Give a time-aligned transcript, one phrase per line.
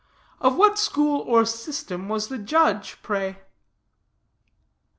[0.39, 3.43] Of what school or system was the judge, pray?"